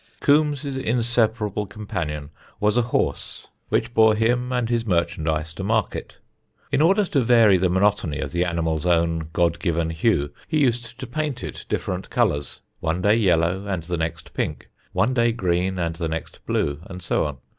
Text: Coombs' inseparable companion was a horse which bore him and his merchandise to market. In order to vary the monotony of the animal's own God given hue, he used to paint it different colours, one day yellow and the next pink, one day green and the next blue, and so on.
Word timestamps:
Coombs' 0.19 0.65
inseparable 0.65 1.67
companion 1.67 2.31
was 2.59 2.75
a 2.75 2.81
horse 2.89 3.45
which 3.69 3.93
bore 3.93 4.15
him 4.15 4.51
and 4.51 4.67
his 4.67 4.83
merchandise 4.83 5.53
to 5.53 5.63
market. 5.63 6.17
In 6.71 6.81
order 6.81 7.05
to 7.05 7.21
vary 7.21 7.55
the 7.59 7.69
monotony 7.69 8.17
of 8.17 8.31
the 8.31 8.43
animal's 8.43 8.87
own 8.87 9.29
God 9.31 9.59
given 9.59 9.91
hue, 9.91 10.33
he 10.47 10.57
used 10.59 10.99
to 10.99 11.05
paint 11.05 11.43
it 11.43 11.67
different 11.69 12.09
colours, 12.09 12.61
one 12.79 13.03
day 13.03 13.13
yellow 13.15 13.67
and 13.67 13.83
the 13.83 13.95
next 13.95 14.33
pink, 14.33 14.71
one 14.91 15.13
day 15.13 15.31
green 15.31 15.77
and 15.77 15.95
the 15.97 16.07
next 16.09 16.43
blue, 16.47 16.79
and 16.87 17.03
so 17.03 17.25
on. 17.25 17.37